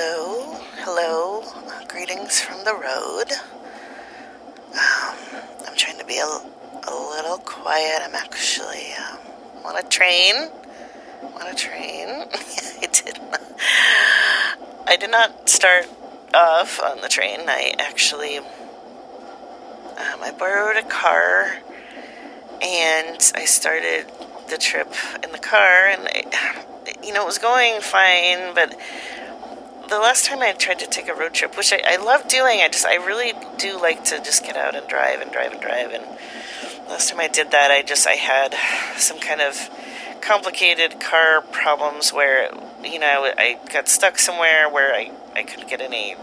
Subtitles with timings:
[0.00, 0.54] Hello,
[0.84, 1.42] hello.
[1.88, 3.32] Greetings from the road.
[4.70, 8.02] Um, I'm trying to be a, a little quiet.
[8.04, 9.18] I'm actually um,
[9.64, 10.50] on a train.
[11.40, 12.28] On a train.
[12.80, 13.42] I did not.
[14.86, 15.88] I did not start
[16.32, 17.40] off on the train.
[17.48, 18.38] I actually.
[18.38, 18.46] Um,
[20.22, 21.58] I borrowed a car
[22.62, 24.06] and I started
[24.48, 24.94] the trip
[25.24, 26.64] in the car, and I,
[27.02, 28.78] you know, it was going fine, but
[29.88, 32.60] the last time I tried to take a road trip, which I, I love doing,
[32.60, 35.60] I just I really do like to just get out and drive and drive and
[35.60, 35.92] drive.
[35.92, 36.04] And
[36.88, 38.54] last time I did that, I just I had
[38.98, 39.70] some kind of
[40.20, 42.50] complicated car problems where
[42.84, 46.16] you know I got stuck somewhere where I I couldn't get any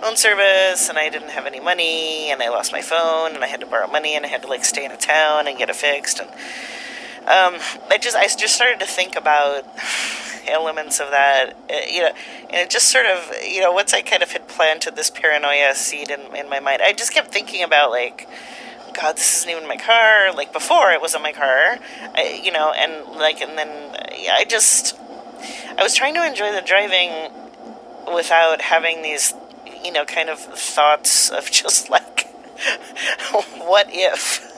[0.00, 3.46] phone service and I didn't have any money and I lost my phone and I
[3.46, 5.70] had to borrow money and I had to like stay in a town and get
[5.70, 6.28] it fixed and
[7.22, 9.64] um, I just I just started to think about
[10.48, 12.12] elements of that, uh, you know,
[12.44, 15.74] and it just sort of, you know, once I kind of had planted this paranoia
[15.74, 18.28] seed in, in my mind, I just kept thinking about like,
[18.94, 20.32] God, this isn't even my car.
[20.34, 21.78] Like before, it wasn't my car,
[22.14, 24.96] I, you know, and like, and then yeah, I just,
[25.78, 27.32] I was trying to enjoy the driving
[28.14, 29.34] without having these,
[29.84, 32.28] you know, kind of thoughts of just like,
[33.58, 34.48] what if?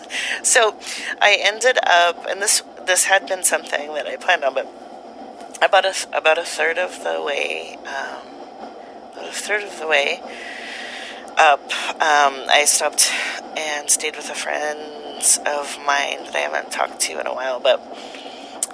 [0.42, 0.76] So
[1.20, 4.66] I ended up, and this this had been something that I planned on, but
[5.64, 8.26] about a about a third of the way, um,
[9.12, 10.20] about a third of the way
[11.36, 11.62] up,
[11.94, 13.10] um, I stopped
[13.56, 14.78] and stayed with a friend
[15.46, 17.60] of mine that I haven't talked to in a while.
[17.60, 17.80] But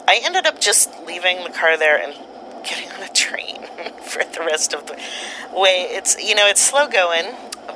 [0.07, 2.15] I ended up just leaving the car there and
[2.65, 3.63] getting on a train
[4.03, 4.95] for the rest of the
[5.55, 5.87] way.
[5.91, 7.27] It's you know it's slow going,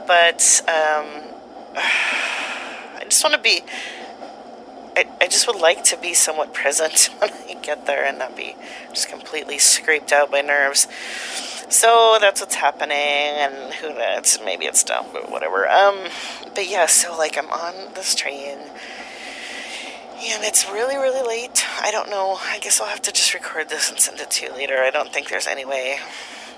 [0.06, 1.06] but um,
[1.76, 3.62] I just want to be
[4.96, 8.36] I, I just would like to be somewhat present when I get there and not
[8.36, 8.54] be
[8.90, 10.86] just completely scraped out by nerves.
[11.68, 14.38] So that's what's happening, and who knows?
[14.44, 15.68] Maybe it's dumb, but whatever.
[15.68, 15.96] Um,
[16.54, 21.64] but yeah, so like I'm on this train, and it's really, really late.
[21.80, 22.38] I don't know.
[22.42, 24.76] I guess I'll have to just record this and send it to you later.
[24.78, 25.98] I don't think there's any way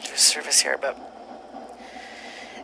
[0.04, 0.98] there's service here, but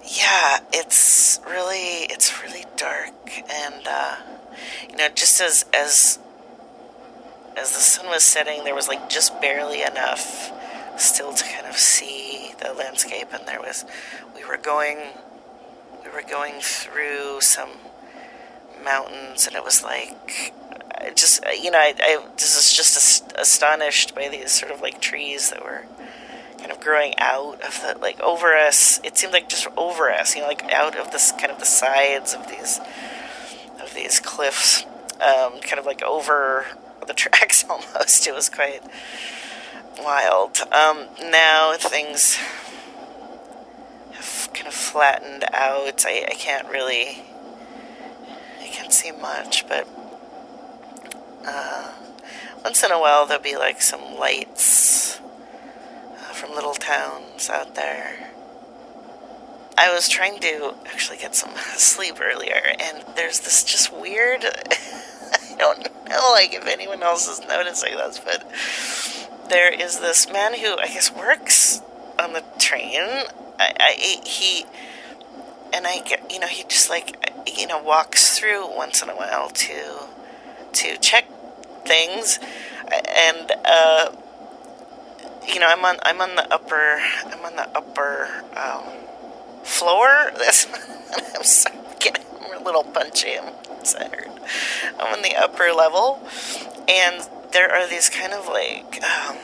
[0.04, 3.14] yeah, it's really, it's really dark,
[3.50, 4.16] and uh,
[4.88, 6.18] you know, just as as
[7.56, 10.52] as the sun was setting, there was like just barely enough
[10.96, 13.84] still to kind of see the landscape, and there was
[14.34, 14.98] we were going
[16.04, 17.70] we were going through some
[18.84, 20.54] mountains, and it was like
[21.14, 25.50] just you know I, I just was just astonished by these sort of like trees
[25.50, 25.84] that were
[26.58, 29.00] kind of growing out of the like over us.
[29.02, 31.66] It seemed like just over us, you know, like out of this kind of the
[31.66, 32.78] sides of these
[33.94, 34.84] these cliffs,
[35.20, 36.66] um, kind of like over
[37.06, 38.26] the tracks almost.
[38.26, 38.82] It was quite
[39.98, 40.58] wild.
[40.72, 42.36] Um, now things
[44.12, 46.04] have kind of flattened out.
[46.06, 47.22] I, I can't really,
[48.60, 49.88] I can't see much, but
[51.46, 51.92] uh,
[52.64, 58.30] once in a while there'll be like some lights uh, from little towns out there.
[59.76, 64.44] I was trying to actually get some sleep earlier, and there's this just weird.
[65.34, 68.50] I don't know, like if anyone else is noticing this, but
[69.48, 71.80] there is this man who I guess works
[72.18, 73.00] on the train.
[73.58, 74.64] I, I he
[75.72, 77.16] and I get you know he just like
[77.46, 80.08] you know walks through once in a while to
[80.72, 81.26] to check
[81.84, 82.38] things,
[82.90, 84.12] and uh,
[85.46, 88.44] you know I'm on I'm on the upper I'm on the upper.
[88.56, 89.02] Um,
[89.62, 90.08] floor.
[91.34, 92.24] I'm sorry, getting
[92.54, 93.38] a little punchy.
[93.38, 93.52] I'm
[93.84, 94.30] tired.
[94.98, 96.20] I'm on the upper level,
[96.88, 99.36] and there are these kind of like um,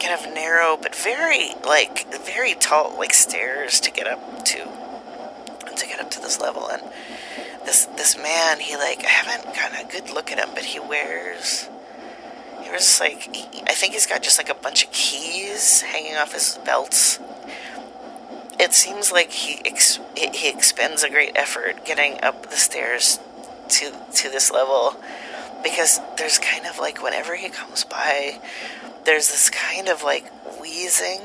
[0.00, 4.58] kind of narrow but very like very tall like stairs to get up to
[5.76, 6.82] to get up to this level and
[7.64, 10.78] this this man he like I haven't gotten a good look at him but he
[10.78, 11.68] wears
[12.62, 16.16] he wears like he, I think he's got just like a bunch of keys hanging
[16.16, 17.18] off his belts
[18.58, 23.18] it seems like he ex- he expends a great effort getting up the stairs
[23.68, 24.96] to to this level
[25.62, 28.40] because there's kind of like whenever he comes by
[29.04, 30.24] there's this kind of like
[30.60, 31.20] wheezing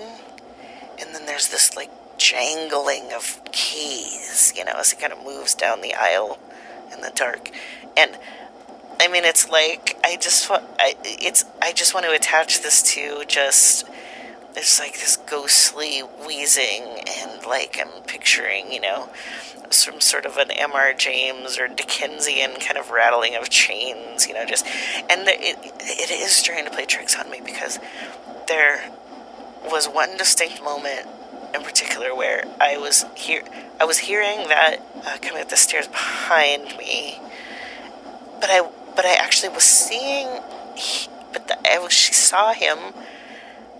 [1.00, 5.54] and then there's this like jangling of keys you know as he kind of moves
[5.54, 6.40] down the aisle
[6.94, 7.50] in the dark.
[7.96, 8.18] And
[9.00, 12.82] i mean it's like i just want I, it's i just want to attach this
[12.94, 13.88] to just
[14.54, 19.10] there's like this ghostly wheezing and like I'm picturing, you know,
[19.70, 20.94] some sort of an M.R.
[20.94, 26.42] James or Dickensian kind of rattling of chains, you know, just and it it is
[26.42, 27.80] trying to play tricks on me because
[28.48, 28.92] there
[29.66, 31.08] was one distinct moment
[31.54, 33.44] in particular where I was here.
[33.80, 37.20] I was hearing that uh, coming up the stairs behind me,
[38.40, 40.28] but I but I actually was seeing.
[40.76, 42.78] He, but the, I she saw him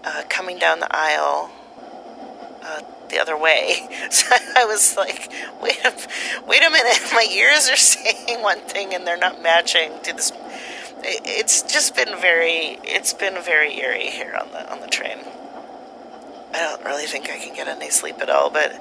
[0.10, 1.52] uh, coming down the aisle
[2.64, 3.88] uh, the other way.
[4.12, 5.94] So I was like, wait a,
[6.48, 10.32] wait a minute, my ears are saying one thing and they're not matching to this.
[11.04, 15.20] It's just been very, it's been very eerie here on the on the train.
[16.54, 18.74] I don't really think I can get any sleep at all, but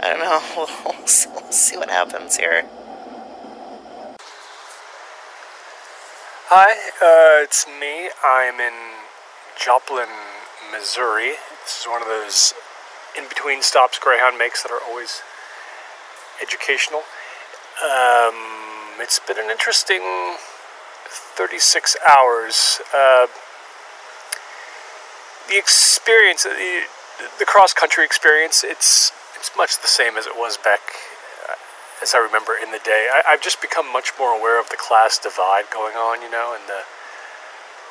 [0.00, 0.40] I don't know.
[0.56, 2.64] We'll, we'll see what happens here.
[6.54, 6.72] Hi,
[7.02, 8.10] uh, it's me.
[8.24, 9.02] I'm in
[9.62, 10.10] Joplin,
[10.72, 11.38] Missouri.
[11.62, 12.52] This is one of those
[13.16, 15.22] in between stops Greyhound makes that are always
[16.42, 17.06] educational.
[17.78, 20.02] Um, it's been an interesting
[21.06, 22.80] 36 hours.
[22.92, 23.28] Uh,
[25.48, 26.82] the experience, the,
[27.38, 30.80] the cross country experience, it's it's much the same as it was back,
[31.48, 31.54] uh,
[32.02, 33.06] as I remember in the day.
[33.14, 36.50] I, I've just become much more aware of the class divide going on, you know,
[36.58, 36.82] and the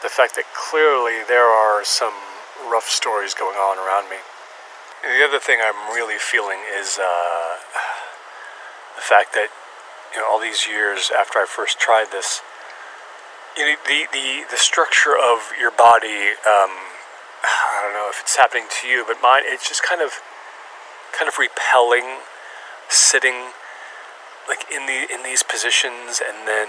[0.02, 2.14] the fact that clearly there are some
[2.70, 4.18] rough stories going on around me.
[5.06, 7.58] And the other thing I'm really feeling is uh,
[8.96, 9.50] the fact that
[10.14, 12.42] you know all these years after I first tried this,
[13.58, 16.38] you know, the the the structure of your body.
[16.46, 16.74] Um,
[17.42, 20.22] I don't know if it's happening to you, but mine it's just kind of
[21.18, 22.22] kind of repelling
[22.90, 23.54] sitting
[24.48, 26.68] like in the in these positions and then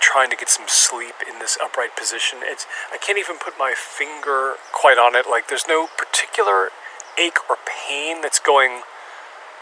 [0.00, 2.40] trying to get some sleep in this upright position.
[2.42, 5.26] It's I can't even put my finger quite on it.
[5.28, 6.70] Like there's no particular
[7.18, 8.82] ache or pain that's going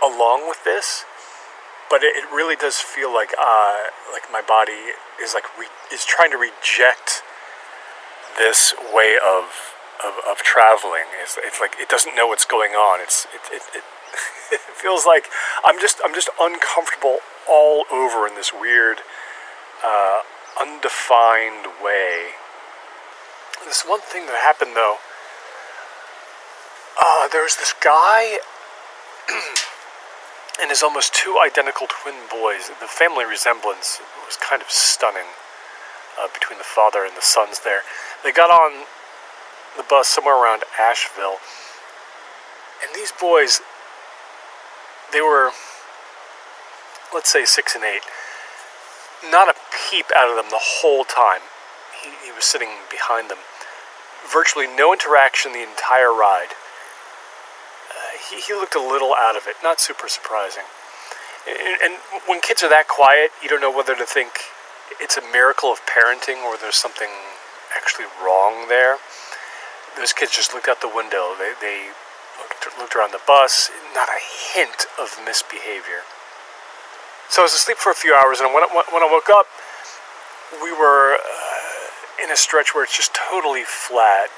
[0.04, 1.04] along with this,
[1.88, 6.04] but it, it really does feel like uh, like my body is like re- is
[6.04, 7.22] trying to reject
[8.38, 11.08] this way of of, of traveling.
[11.22, 13.00] It's, it's like it doesn't know what's going on.
[13.00, 13.84] It's it, it, it,
[14.52, 15.28] it feels like
[15.64, 17.18] I'm just I'm just uncomfortable
[17.48, 18.98] all over in this weird,
[19.86, 20.20] uh,
[20.60, 22.34] undefined way.
[23.64, 24.96] This one thing that happened though.
[26.98, 28.38] Uh, there was this guy
[30.60, 32.68] and his almost two identical twin boys.
[32.80, 35.30] The family resemblance was kind of stunning
[36.18, 37.80] uh, between the father and the sons there.
[38.24, 38.86] They got on
[39.76, 41.36] the bus somewhere around Asheville.
[42.82, 43.60] And these boys,
[45.12, 45.50] they were,
[47.12, 48.02] let's say, six and eight.
[49.24, 51.40] Not a peep out of them the whole time.
[52.02, 53.38] He, he was sitting behind them.
[54.26, 56.52] Virtually no interaction the entire ride.
[57.88, 60.64] Uh, he, he looked a little out of it, not super surprising.
[61.48, 61.94] And, and
[62.26, 64.50] when kids are that quiet, you don't know whether to think
[65.00, 67.10] it's a miracle of parenting or there's something
[67.76, 68.98] actually wrong there
[69.96, 71.32] those kids just looked out the window.
[71.40, 71.88] They, they
[72.38, 76.04] looked, looked around the bus, not a hint of misbehavior.
[77.28, 79.46] So I was asleep for a few hours, and when I, when I woke up,
[80.62, 84.31] we were uh, in a stretch where it's just totally flat,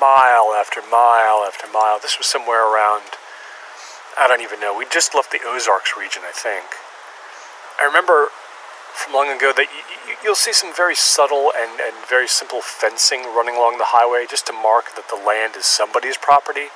[0.00, 2.00] mile after mile after mile.
[2.00, 3.20] This was somewhere around,
[4.18, 4.76] I don't even know.
[4.76, 6.66] We just left the Ozarks region, I think.
[7.78, 8.28] I remember
[8.92, 9.66] from long ago that
[10.22, 14.26] you, will see some very subtle and, and very simple fencing running along the highway
[14.28, 16.68] just to mark that the land is somebody's property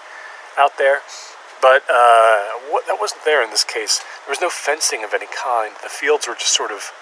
[0.59, 1.01] out there.
[1.61, 4.01] But uh, what, that wasn't there in this case.
[4.27, 5.75] There was no fencing of any kind.
[5.83, 6.93] The fields were just sort of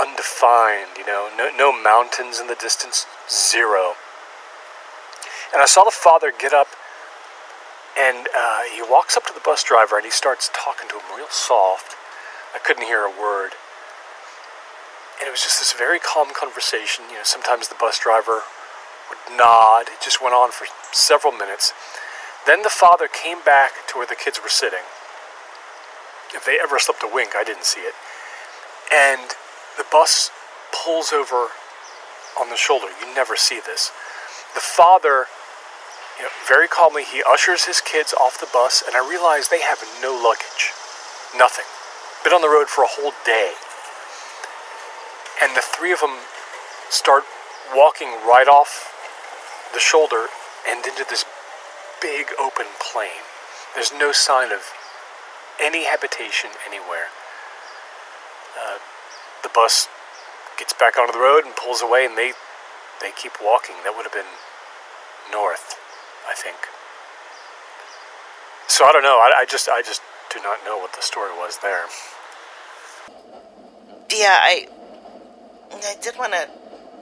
[0.00, 3.94] undefined, you know, no, no mountains in the distance, zero.
[5.52, 6.68] And I saw the father get up
[7.98, 11.16] and uh, he walks up to the bus driver and he starts talking to him
[11.16, 11.96] real soft.
[12.54, 13.58] I couldn't hear a word.
[15.18, 17.06] And it was just this very calm conversation.
[17.10, 18.42] You know, sometimes the bus driver
[19.10, 19.88] would nod.
[19.88, 21.72] It just went on for several minutes.
[22.46, 24.86] Then the father came back to where the kids were sitting.
[26.34, 27.94] If they ever slept a wink, I didn't see it.
[28.92, 29.34] And
[29.76, 30.30] the bus
[30.72, 31.48] pulls over
[32.40, 32.86] on the shoulder.
[33.00, 33.92] You never see this.
[34.54, 35.26] The father,
[36.16, 39.62] you know, very calmly, he ushers his kids off the bus, and I realize they
[39.62, 40.72] have no luggage.
[41.36, 41.66] Nothing.
[42.24, 43.52] Been on the road for a whole day
[45.42, 46.18] and the three of them
[46.90, 47.24] start
[47.74, 48.94] walking right off
[49.72, 50.26] the shoulder
[50.68, 51.24] and into this
[52.00, 53.22] big open plain.
[53.74, 54.60] There's no sign of
[55.60, 57.10] any habitation anywhere.
[58.58, 58.78] Uh,
[59.42, 59.88] the bus
[60.58, 62.32] gets back onto the road and pulls away, and they
[63.00, 63.76] they keep walking.
[63.84, 64.32] That would have been
[65.30, 65.78] north,
[66.28, 66.56] I think.
[68.66, 69.18] So I don't know.
[69.18, 70.02] I, I just I just
[70.32, 71.86] do not know what the story was there.
[74.10, 74.68] Yeah, I
[75.72, 76.48] I did want to.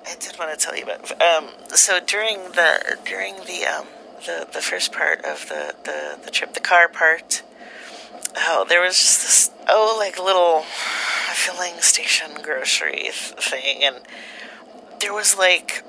[0.07, 1.11] I did want to tell you about.
[1.21, 3.87] Um, so during the during the um,
[4.25, 7.42] the the first part of the the, the trip, the car part.
[8.37, 10.62] Oh, there was just this oh like little
[11.35, 13.96] filling station grocery th- thing, and
[15.00, 15.85] there was like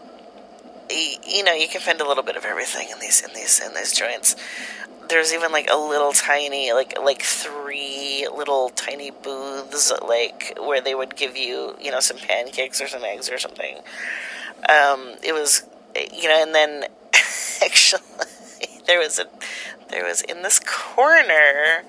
[0.89, 3.73] you know you can find a little bit of everything in these in these in
[3.73, 4.35] these joints
[5.09, 10.95] there's even like a little tiny like like three little tiny booths like where they
[10.95, 13.77] would give you you know some pancakes or some eggs or something
[14.69, 15.63] um, it was
[16.13, 16.85] you know and then
[17.77, 18.01] actually
[18.87, 19.25] there was a
[19.89, 21.83] there was in this corner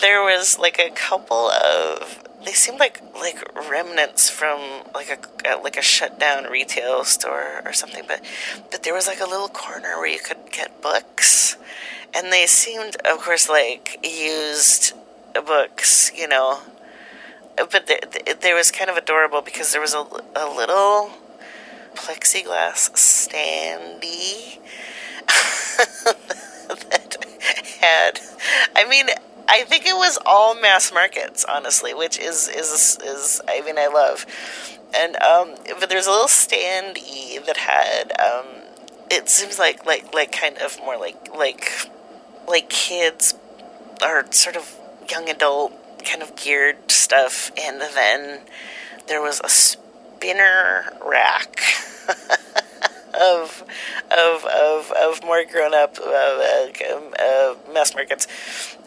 [0.00, 3.36] there was like a couple of they seemed like like
[3.68, 4.60] remnants from
[4.94, 8.24] like a like a shut down retail store or something but
[8.70, 11.56] but there was like a little corner where you could get books
[12.14, 14.92] and they seemed of course like used
[15.46, 16.60] books you know
[17.56, 17.90] but
[18.42, 20.04] there was kind of adorable because there was a,
[20.36, 21.10] a little
[21.94, 24.58] plexiglass standee
[26.90, 27.16] that
[27.80, 28.20] had
[28.74, 29.06] i mean
[29.48, 33.86] I think it was all mass markets, honestly, which is is is I mean I
[33.86, 34.26] love,
[34.94, 38.46] and um, but there's a little standee that had um,
[39.10, 41.70] it seems like like like kind of more like like
[42.48, 43.34] like kids
[44.02, 44.76] or sort of
[45.08, 45.72] young adult
[46.04, 48.40] kind of geared stuff, and then
[49.06, 51.60] there was a spinner rack.
[53.20, 53.64] of
[54.10, 56.68] of of, of more grown up uh,
[57.18, 58.26] uh, mass markets,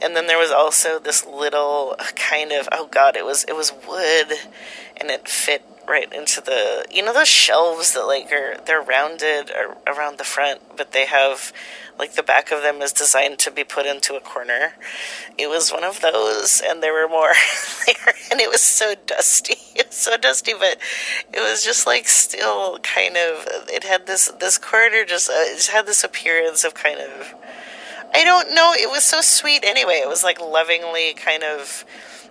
[0.02, 3.72] and then there was also this little kind of oh god, it was it was
[3.88, 4.38] wood,
[4.98, 9.52] and it fit right into the you know those shelves that like are they're rounded
[9.88, 11.52] around the front, but they have
[12.00, 14.74] like the back of them is designed to be put into a corner.
[15.38, 17.34] It was one of those, and there were more
[17.86, 19.56] there, and it was so dusty.
[19.80, 20.78] It was so dusty, but
[21.34, 23.48] it was just like still kind of.
[23.70, 27.34] It had this this corner just uh, it just had this appearance of kind of.
[28.14, 28.74] I don't know.
[28.74, 30.02] It was so sweet anyway.
[30.04, 31.86] It was like lovingly kind of.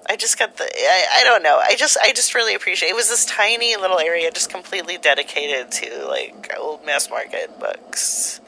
[0.07, 1.61] I just got the I, I don't know.
[1.63, 2.93] I just I just really appreciate it.
[2.93, 8.41] it was this tiny little area just completely dedicated to like old mass market books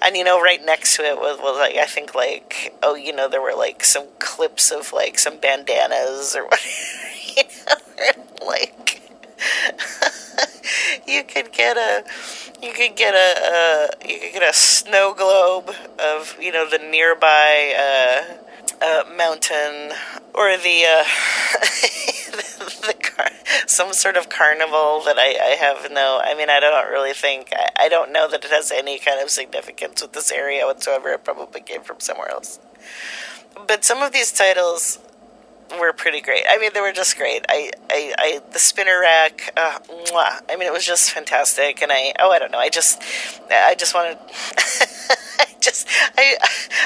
[0.00, 3.12] and you know, right next to it was, was like I think like oh, you
[3.12, 6.66] know, there were like some clips of like some bandanas or whatever,
[7.36, 9.02] you know, like
[11.06, 12.04] you could get a
[12.62, 16.78] you could get a, a, you could get a snow globe of you know the
[16.78, 18.34] nearby uh,
[18.80, 19.92] uh, mountain
[20.34, 21.04] or the uh,
[22.86, 23.30] the, car,
[23.66, 26.20] some sort of carnival that I, I have no.
[26.24, 29.20] I mean, I don't really think I, I don't know that it has any kind
[29.20, 31.10] of significance with this area whatsoever.
[31.10, 32.60] It probably came from somewhere else.
[33.66, 35.00] But some of these titles
[35.78, 36.44] were pretty great.
[36.48, 37.44] I mean, they were just great.
[37.48, 39.52] I, I, I the spinner rack.
[39.56, 39.78] Uh.
[40.48, 41.82] I mean, it was just fantastic.
[41.82, 42.58] And I, oh, I don't know.
[42.58, 43.02] I just,
[43.50, 44.18] I just wanted.
[45.60, 46.36] Just, I,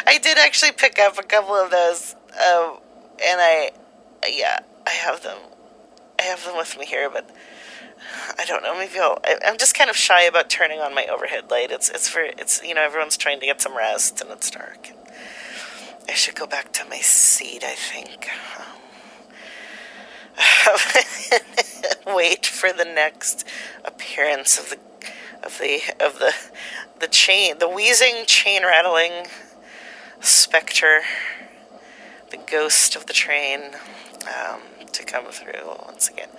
[0.06, 2.14] I did actually pick up a couple of those.
[2.32, 2.78] Um,
[3.22, 3.70] and I,
[4.26, 5.38] yeah, I have them.
[6.18, 7.28] I have them with me here, but
[8.38, 8.76] I don't know.
[8.78, 9.18] Maybe I'll.
[9.24, 11.70] I, am just kind of shy about turning on my overhead light.
[11.70, 14.90] It's it's for it's you know everyone's trying to get some rest and it's dark.
[16.08, 17.64] I should go back to my seat.
[17.64, 18.28] I think.
[18.58, 18.66] Um,
[22.14, 23.46] wait for the next
[23.84, 24.78] appearance of the
[25.42, 26.32] of the of the
[27.00, 29.26] the chain, the wheezing, chain rattling
[30.20, 31.00] specter
[32.30, 33.60] the ghost of the train
[34.24, 34.60] um,
[34.92, 36.30] to come through once again.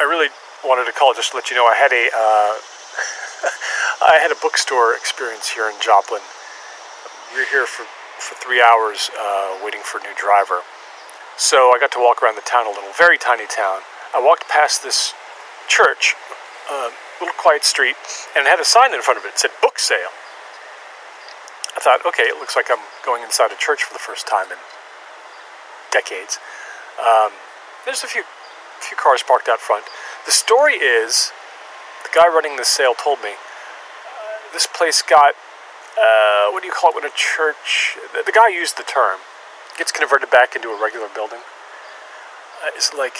[0.00, 0.28] I really
[0.64, 2.54] wanted to call just to let you know I had a uh,
[4.14, 6.22] I had a bookstore experience here in Joplin.
[7.32, 7.84] We were here for,
[8.18, 10.62] for three hours uh, waiting for a new driver.
[11.36, 13.80] So I got to walk around the town a little, very tiny town.
[14.14, 15.14] I walked past this
[15.72, 16.12] church,
[16.68, 17.96] a uh, little quiet street,
[18.36, 19.32] and it had a sign in front of it.
[19.32, 20.12] It said book sale.
[21.72, 24.52] I thought, okay, it looks like I'm going inside a church for the first time
[24.52, 24.60] in
[25.88, 26.36] decades.
[27.00, 27.32] Um,
[27.88, 28.24] there's a few
[28.84, 29.86] few cars parked out front.
[30.26, 31.30] The story is,
[32.02, 35.34] the guy running the sale told me, uh, this place got,
[35.94, 39.22] uh, what do you call it when a church, the, the guy used the term,
[39.78, 41.46] gets converted back into a regular building.
[42.62, 43.18] Uh, it's like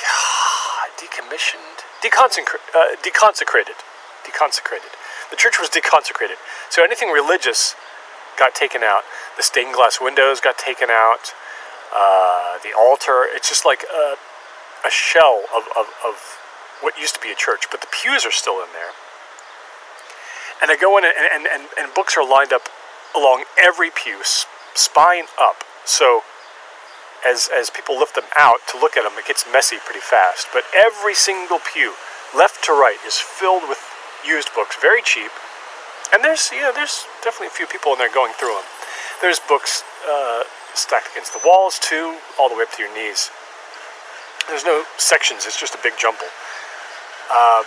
[1.02, 3.82] decommissioned, deconsecra- uh, deconsecrated,
[4.22, 4.94] deconsecrated.
[5.30, 6.38] The church was deconsecrated.
[6.70, 7.74] So anything religious
[8.38, 9.02] got taken out.
[9.36, 11.34] The stained glass windows got taken out.
[11.94, 13.26] Uh, the altar.
[13.28, 14.14] It's just like a,
[14.86, 16.38] a shell of, of, of
[16.80, 18.94] what used to be a church, but the pews are still in there.
[20.62, 22.62] And I go in, and, and, and, and books are lined up
[23.16, 24.20] along every pew,
[24.74, 25.64] spine up.
[25.84, 26.22] So
[27.26, 30.48] as, as people lift them out to look at them, it gets messy pretty fast.
[30.52, 31.94] But every single pew,
[32.36, 33.78] left to right, is filled with
[34.26, 35.30] used books, very cheap,
[36.12, 38.68] And there's, you know, there's definitely a few people in there going through them.
[39.22, 43.30] There's books uh, stacked against the walls, too, all the way up to your knees.
[44.48, 46.28] There's no sections, it's just a big jumble.
[47.30, 47.62] Uh,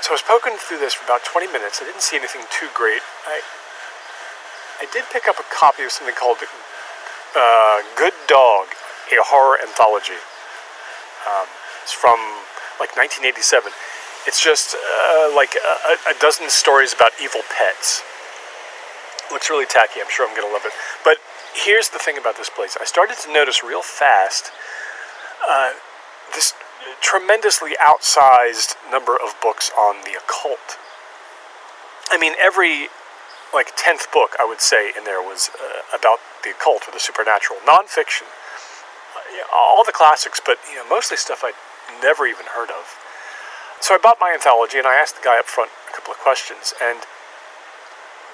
[0.00, 1.78] so I was poking through this for about 20 minutes.
[1.82, 3.02] I didn't see anything too great.
[3.26, 3.42] I,
[4.80, 6.38] I did pick up a copy of something called
[7.36, 8.68] uh, Good Dog,
[9.12, 10.18] a horror anthology.
[11.26, 11.46] Um,
[11.82, 12.18] it's from
[12.80, 13.72] like 1987.
[14.26, 18.02] It's just uh, like a, a, dozen stories about evil pets.
[19.32, 20.00] Looks really tacky.
[20.00, 20.72] I'm sure I'm going to love it.
[21.04, 21.16] But
[21.54, 22.76] here's the thing about this place.
[22.80, 24.52] I started to notice real fast
[25.48, 25.72] uh,
[26.34, 26.52] this
[27.00, 30.78] tremendously outsized number of books on the occult.
[32.10, 32.88] I mean, every
[33.54, 37.00] like tenth book I would say in there was uh, about the occult or the
[37.00, 38.28] supernatural, nonfiction.
[39.16, 41.58] Uh, all the classics, but you know, mostly stuff I'd
[42.02, 42.96] never even heard of.
[43.80, 46.18] So I bought my anthology and I asked the guy up front a couple of
[46.18, 46.74] questions.
[46.82, 47.06] And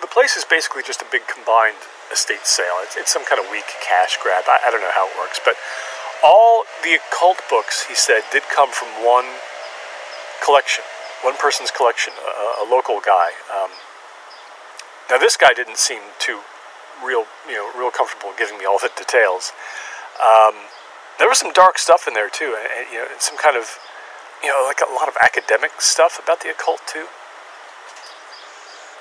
[0.00, 1.80] the place is basically just a big combined
[2.12, 2.80] estate sale.
[2.80, 4.44] It's, it's some kind of weak cash grab.
[4.48, 5.40] I, I don't know how it works.
[5.44, 5.56] But
[6.24, 9.28] all the occult books, he said, did come from one
[10.40, 10.84] collection,
[11.20, 13.36] one person's collection, a, a local guy.
[13.52, 13.70] Um,
[15.10, 16.40] now, this guy didn't seem too
[17.04, 19.52] real, you know, real comfortable giving me all the details.
[20.16, 20.54] Um,
[21.18, 23.78] there was some dark stuff in there too, and, and you know, some kind of
[24.44, 27.06] you know, like a lot of academic stuff about the occult too.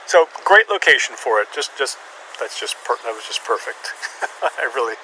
[0.08, 1.50] So great location for it.
[1.54, 1.98] Just, just
[2.40, 3.92] that's just per- that was just perfect.
[4.60, 4.96] I really,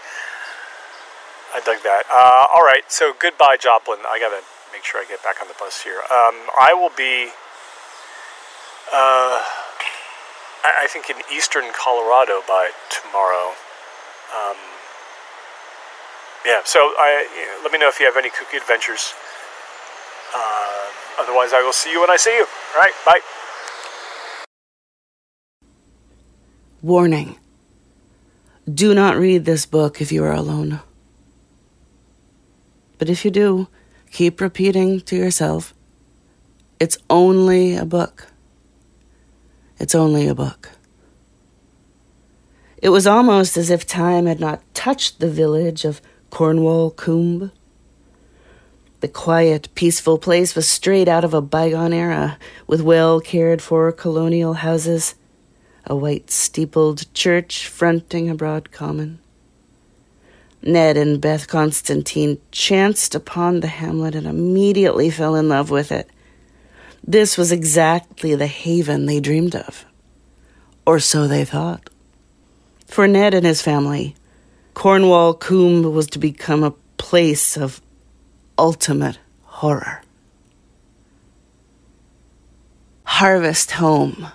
[1.53, 2.03] I dug that.
[2.07, 3.99] Uh, all right, so goodbye, Joplin.
[4.07, 5.99] I gotta make sure I get back on the bus here.
[6.07, 7.35] Um, I will be,
[8.95, 9.43] uh,
[10.63, 13.55] I, I, think in eastern Colorado by tomorrow.
[14.33, 14.57] Um,
[16.45, 19.13] yeah, so I, let me know if you have any kooky adventures.
[20.33, 22.45] Um, otherwise, I will see you when I see you.
[22.75, 23.19] All right, bye.
[26.81, 27.37] Warning
[28.71, 30.79] Do not read this book if you are alone.
[32.97, 33.67] But if you do,
[34.11, 35.73] keep repeating to yourself
[36.79, 38.27] it's only a book.
[39.79, 40.71] It's only a book.
[42.81, 47.51] It was almost as if time had not touched the village of Cornwall Coombe
[49.01, 52.37] the quiet, peaceful place was straight out of a bygone era,
[52.67, 55.15] with well cared for colonial houses,
[55.85, 59.19] a white steepled church fronting a broad common.
[60.61, 66.09] Ned and Beth Constantine chanced upon the hamlet and immediately fell in love with it.
[67.09, 69.83] This was exactly the haven they dreamed of.
[70.85, 71.89] Or so they thought.
[72.85, 74.15] For Ned and his family,
[74.75, 77.81] Cornwall Coombe was to become a place of
[78.59, 80.03] ultimate horror.
[83.05, 84.27] Harvest Home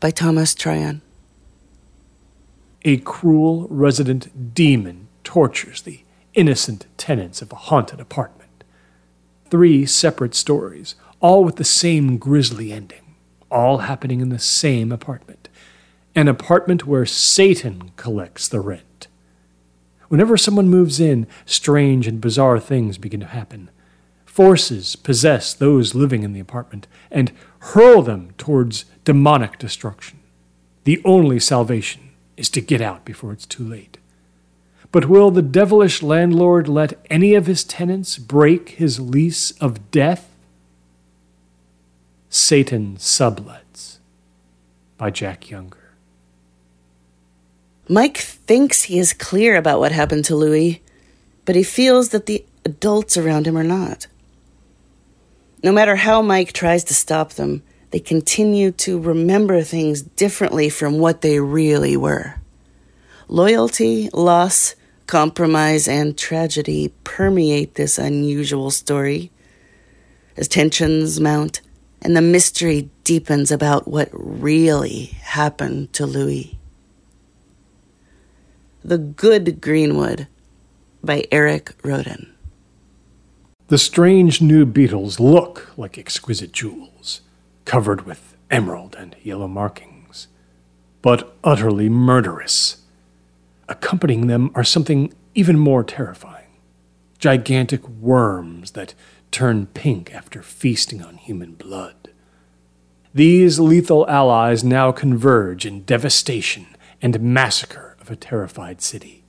[0.00, 1.02] by Thomas Tryon.
[2.86, 6.00] A cruel resident demon tortures the
[6.32, 8.64] innocent tenants of a haunted apartment.
[9.50, 13.14] Three separate stories, all with the same grisly ending,
[13.50, 15.48] all happening in the same apartment.
[16.14, 19.08] An apartment where Satan collects the rent.
[20.08, 23.70] Whenever someone moves in, strange and bizarre things begin to happen.
[24.24, 30.20] Forces possess those living in the apartment and hurl them towards demonic destruction.
[30.84, 33.98] The only salvation is to get out before it's too late.
[34.92, 40.35] But will the devilish landlord let any of his tenants break his lease of death?
[42.36, 43.96] Satan Sublets
[44.98, 45.94] by Jack Younger.
[47.88, 50.82] Mike thinks he is clear about what happened to Louis,
[51.46, 54.06] but he feels that the adults around him are not.
[55.64, 60.98] No matter how Mike tries to stop them, they continue to remember things differently from
[60.98, 62.34] what they really were.
[63.28, 64.74] Loyalty, loss,
[65.06, 69.30] compromise, and tragedy permeate this unusual story.
[70.36, 71.62] As tensions mount
[72.02, 76.58] and the mystery deepens about what really happened to Louis.
[78.84, 80.28] The Good Greenwood
[81.02, 82.32] by Eric Roden.
[83.68, 87.22] The strange new beetles look like exquisite jewels,
[87.64, 90.28] covered with emerald and yellow markings,
[91.02, 92.82] but utterly murderous.
[93.68, 96.46] Accompanying them are something even more terrifying
[97.18, 98.94] gigantic worms that
[99.36, 102.08] turn pink after feasting on human blood.
[103.12, 106.64] These lethal allies now converge in devastation
[107.02, 109.24] and massacre of a terrified city,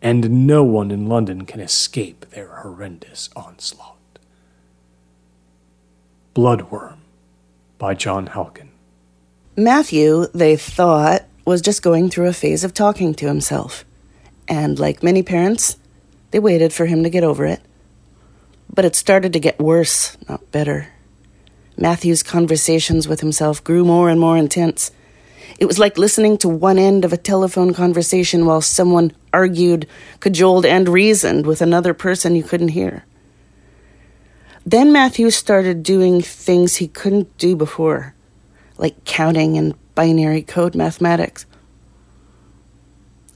[0.00, 4.18] and no one in London can escape their horrendous onslaught.
[6.34, 6.96] Bloodworm
[7.76, 8.68] by John Halkin.
[9.58, 13.84] Matthew, they thought, was just going through a phase of talking to himself.
[14.48, 15.76] And like many parents,
[16.30, 17.60] they waited for him to get over it.
[18.72, 20.88] But it started to get worse, not better.
[21.76, 24.90] Matthew's conversations with himself grew more and more intense.
[25.58, 29.86] It was like listening to one end of a telephone conversation while someone argued,
[30.20, 33.04] cajoled, and reasoned with another person you couldn't hear.
[34.66, 38.14] Then Matthew started doing things he couldn't do before,
[38.78, 41.46] like counting and binary code mathematics.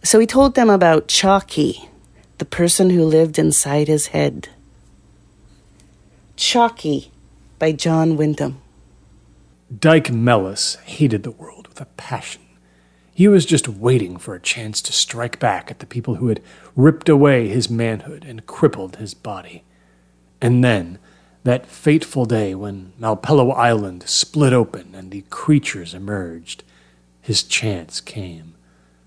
[0.03, 1.89] So he told them about Chocky,
[2.39, 4.49] the person who lived inside his head.
[6.39, 7.09] Chocky
[7.59, 8.63] by John Wyndham.
[9.77, 12.43] Dyke Mellis hated the world with a passion.
[13.13, 16.41] He was just waiting for a chance to strike back at the people who had
[16.77, 19.65] ripped away his manhood and crippled his body.
[20.41, 21.01] And then,
[21.43, 26.63] that fateful day when Malpelo Island split open and the creatures emerged,
[27.21, 28.55] his chance came.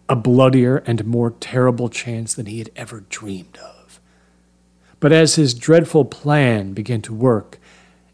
[0.09, 3.80] A bloodier and more terrible chance than he had ever dreamed of.
[5.01, 7.59] But as his dreadful plan began to work,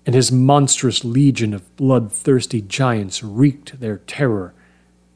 [0.06, 4.54] and his monstrous legion of bloodthirsty giants wreaked their terror,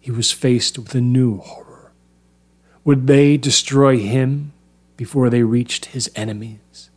[0.01, 1.93] he was faced with a new horror.
[2.83, 4.51] Would they destroy him
[4.97, 6.89] before they reached his enemies?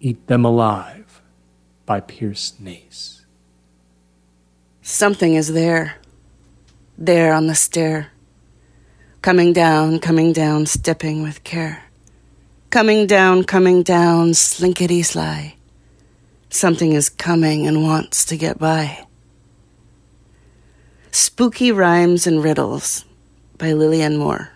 [0.00, 1.20] Eat Them Alive
[1.84, 3.26] by Pierce Nace.
[4.80, 5.96] Something is there,
[6.96, 8.12] there on the stair.
[9.20, 11.85] Coming down, coming down, stepping with care.
[12.70, 15.54] Coming down, coming down, slinkety sly.
[16.50, 19.06] Something is coming and wants to get by.
[21.12, 23.04] Spooky Rhymes and Riddles
[23.56, 24.50] by Lilian Moore.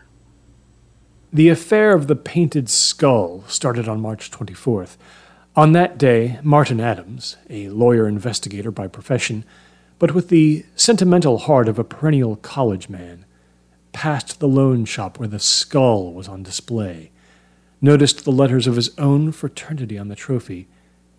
[1.33, 4.97] The affair of the painted skull started on March 24th.
[5.55, 9.45] On that day, Martin Adams, a lawyer investigator by profession,
[10.01, 13.25] but with the sentimental heart of a perennial college man,
[13.93, 17.13] passed the loan shop where the skull was on display,
[17.81, 20.69] noticed the letters of his own fraternity on the trophy,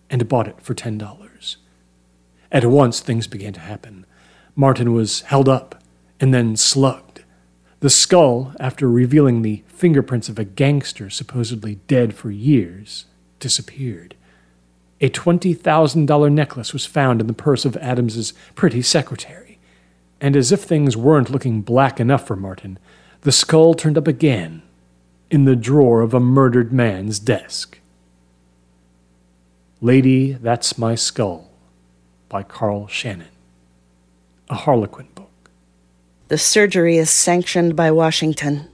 [0.10, 1.58] and bought it for ten dollars.
[2.52, 4.06] At once things began to happen.
[4.56, 5.82] Martin was held up
[6.20, 7.24] and then slugged.
[7.80, 13.06] The skull, after revealing the fingerprints of a gangster supposedly dead for years,
[13.40, 14.16] disappeared.
[15.00, 19.58] A $20,000 necklace was found in the purse of Adams's pretty secretary.
[20.20, 22.78] And as if things weren't looking black enough for Martin,
[23.22, 24.62] the skull turned up again
[25.32, 27.80] in the drawer of a murdered man's desk.
[29.80, 31.50] Lady, That's My Skull
[32.28, 33.30] by Carl Shannon.
[34.50, 35.50] A Harlequin book.
[36.28, 38.68] The surgery is sanctioned by Washington,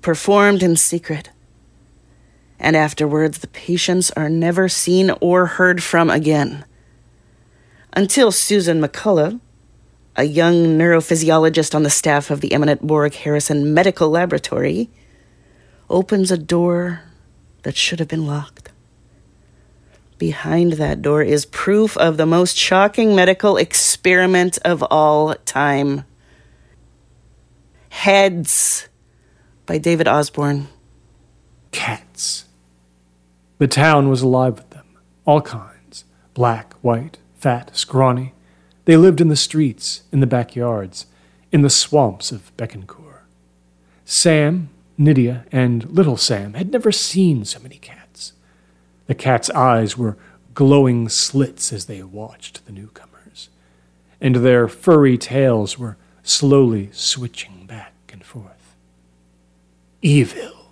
[0.00, 1.28] performed in secret.
[2.58, 6.64] And afterwards, the patients are never seen or heard from again.
[7.92, 9.38] Until Susan McCullough,
[10.16, 14.88] a young neurophysiologist on the staff of the eminent Warwick Harrison Medical Laboratory,
[15.88, 17.02] opens a door
[17.62, 18.70] that should have been locked.
[20.18, 26.04] Behind that door is proof of the most shocking medical experiment of all time.
[27.88, 28.88] Heads
[29.66, 30.68] by David Osborne.
[31.72, 32.44] Cats.
[33.58, 38.34] The town was alive with them, all kinds black, white, fat, scrawny.
[38.84, 41.06] They lived in the streets, in the backyards,
[41.52, 43.22] in the swamps of Beckencourt.
[44.04, 48.32] Sam, Nydia, and little Sam had never seen so many cats.
[49.06, 50.16] The cat's eyes were
[50.54, 53.48] glowing slits as they watched the newcomers,
[54.20, 58.76] and their furry tails were slowly switching back and forth.
[60.00, 60.70] Evil.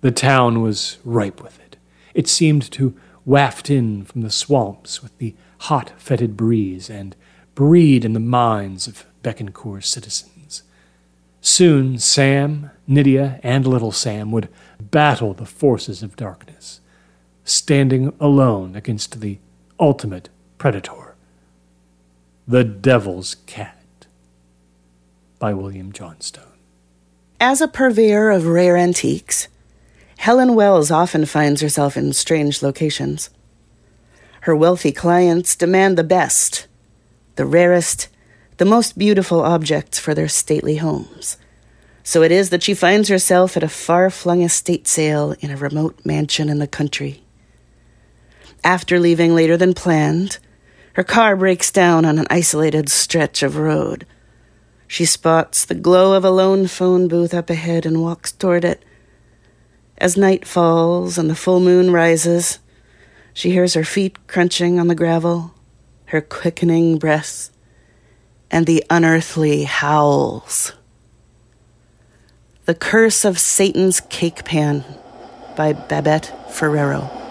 [0.00, 1.76] The town was ripe with it.
[2.14, 7.14] It seemed to waft in from the swamps with the hot, fetid breeze and
[7.54, 10.62] breed in the minds of Beckencourt's citizens.
[11.40, 14.48] Soon Sam, Nydia, and little Sam would
[14.80, 16.80] battle the forces of darkness,
[17.44, 19.38] standing alone against the
[19.78, 21.14] ultimate predator.
[22.48, 24.06] The Devil's Cat
[25.38, 26.44] by William Johnstone.
[27.38, 29.48] As a purveyor of rare antiques,
[30.16, 33.30] Helen Wells often finds herself in strange locations.
[34.42, 36.66] Her wealthy clients demand the best,
[37.36, 38.08] the rarest,
[38.56, 41.36] the most beautiful objects for their stately homes.
[42.08, 45.58] So it is that she finds herself at a far flung estate sale in a
[45.58, 47.22] remote mansion in the country.
[48.64, 50.38] After leaving later than planned,
[50.94, 54.06] her car breaks down on an isolated stretch of road.
[54.86, 58.82] She spots the glow of a lone phone booth up ahead and walks toward it.
[59.98, 62.58] As night falls and the full moon rises,
[63.34, 65.52] she hears her feet crunching on the gravel,
[66.06, 67.50] her quickening breaths,
[68.50, 70.72] and the unearthly howls.
[72.68, 74.84] The Curse of Satan's Cake Pan
[75.56, 77.27] by Babette Ferrero.